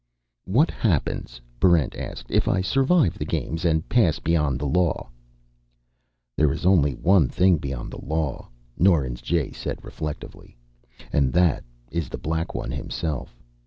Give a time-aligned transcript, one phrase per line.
[0.45, 5.11] "What happens," Barrent asked, "if I survive the Games and pass beyond the law?"
[6.35, 10.57] "There is only one thing beyond the law," Norins Jay said reflectively,
[11.13, 13.37] "and that is The Black One himself.